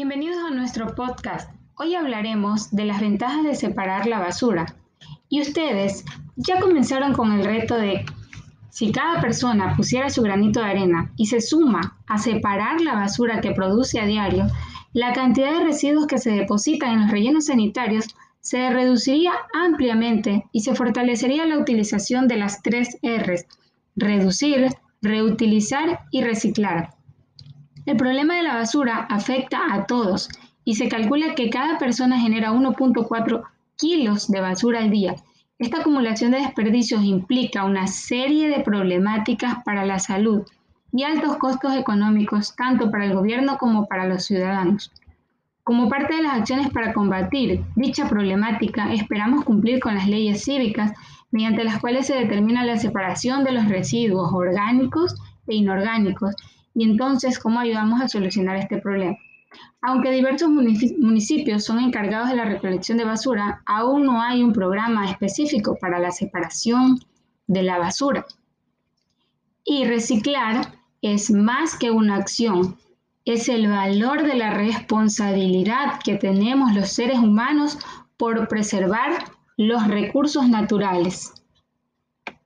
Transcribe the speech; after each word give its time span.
Bienvenidos 0.00 0.38
a 0.48 0.54
nuestro 0.54 0.94
podcast. 0.94 1.50
Hoy 1.74 1.96
hablaremos 1.96 2.70
de 2.70 2.84
las 2.84 3.00
ventajas 3.00 3.42
de 3.42 3.56
separar 3.56 4.06
la 4.06 4.20
basura. 4.20 4.76
Y 5.28 5.40
ustedes 5.40 6.04
ya 6.36 6.60
comenzaron 6.60 7.14
con 7.14 7.32
el 7.32 7.44
reto 7.44 7.74
de 7.74 8.06
si 8.70 8.92
cada 8.92 9.20
persona 9.20 9.74
pusiera 9.76 10.08
su 10.08 10.22
granito 10.22 10.60
de 10.60 10.66
arena 10.66 11.10
y 11.16 11.26
se 11.26 11.40
suma 11.40 11.98
a 12.06 12.18
separar 12.18 12.80
la 12.80 12.94
basura 12.94 13.40
que 13.40 13.50
produce 13.50 13.98
a 13.98 14.06
diario, 14.06 14.46
la 14.92 15.12
cantidad 15.12 15.50
de 15.50 15.64
residuos 15.64 16.06
que 16.06 16.18
se 16.18 16.30
depositan 16.30 16.92
en 16.92 17.00
los 17.00 17.10
rellenos 17.10 17.46
sanitarios 17.46 18.14
se 18.40 18.70
reduciría 18.70 19.32
ampliamente 19.52 20.46
y 20.52 20.60
se 20.60 20.76
fortalecería 20.76 21.44
la 21.44 21.58
utilización 21.58 22.28
de 22.28 22.36
las 22.36 22.62
tres 22.62 22.98
Rs, 23.02 23.46
reducir, 23.96 24.68
reutilizar 25.02 26.02
y 26.12 26.22
reciclar. 26.22 26.97
El 27.88 27.96
problema 27.96 28.36
de 28.36 28.42
la 28.42 28.54
basura 28.54 29.06
afecta 29.08 29.72
a 29.72 29.86
todos 29.86 30.28
y 30.62 30.74
se 30.74 30.90
calcula 30.90 31.34
que 31.34 31.48
cada 31.48 31.78
persona 31.78 32.20
genera 32.20 32.52
1.4 32.52 33.44
kilos 33.78 34.28
de 34.28 34.42
basura 34.42 34.80
al 34.80 34.90
día. 34.90 35.14
Esta 35.58 35.78
acumulación 35.78 36.32
de 36.32 36.40
desperdicios 36.40 37.02
implica 37.02 37.64
una 37.64 37.86
serie 37.86 38.50
de 38.50 38.60
problemáticas 38.60 39.64
para 39.64 39.86
la 39.86 39.98
salud 40.00 40.42
y 40.92 41.04
altos 41.04 41.38
costos 41.38 41.74
económicos 41.76 42.54
tanto 42.56 42.90
para 42.90 43.06
el 43.06 43.14
gobierno 43.14 43.56
como 43.56 43.86
para 43.86 44.06
los 44.06 44.26
ciudadanos. 44.26 44.92
Como 45.64 45.88
parte 45.88 46.14
de 46.14 46.24
las 46.24 46.40
acciones 46.40 46.68
para 46.68 46.92
combatir 46.92 47.64
dicha 47.74 48.06
problemática, 48.06 48.92
esperamos 48.92 49.46
cumplir 49.46 49.80
con 49.80 49.94
las 49.94 50.06
leyes 50.06 50.44
cívicas 50.44 50.92
mediante 51.30 51.64
las 51.64 51.78
cuales 51.78 52.06
se 52.06 52.16
determina 52.16 52.66
la 52.66 52.76
separación 52.76 53.44
de 53.44 53.52
los 53.52 53.66
residuos 53.66 54.30
orgánicos 54.30 55.14
e 55.46 55.54
inorgánicos 55.54 56.34
y 56.74 56.84
entonces 56.84 57.38
cómo 57.38 57.60
ayudamos 57.60 58.00
a 58.00 58.08
solucionar 58.08 58.56
este 58.56 58.78
problema. 58.78 59.16
Aunque 59.80 60.10
diversos 60.10 60.50
municipios 60.50 61.64
son 61.64 61.78
encargados 61.78 62.28
de 62.28 62.36
la 62.36 62.44
recolección 62.44 62.98
de 62.98 63.04
basura, 63.04 63.62
aún 63.64 64.04
no 64.04 64.20
hay 64.20 64.42
un 64.42 64.52
programa 64.52 65.10
específico 65.10 65.76
para 65.80 65.98
la 65.98 66.10
separación 66.10 66.98
de 67.46 67.62
la 67.62 67.78
basura. 67.78 68.26
Y 69.64 69.84
reciclar 69.84 70.74
es 71.00 71.30
más 71.30 71.76
que 71.76 71.90
una 71.90 72.16
acción, 72.16 72.76
es 73.24 73.48
el 73.48 73.68
valor 73.68 74.22
de 74.22 74.34
la 74.34 74.50
responsabilidad 74.50 76.00
que 76.02 76.16
tenemos 76.16 76.74
los 76.74 76.88
seres 76.88 77.18
humanos 77.18 77.78
por 78.16 78.48
preservar 78.48 79.12
los 79.56 79.86
recursos 79.86 80.48
naturales. 80.48 81.34